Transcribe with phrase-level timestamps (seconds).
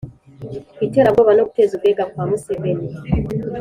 [0.85, 2.87] iterabwoba no guteza ubwega kwa museveni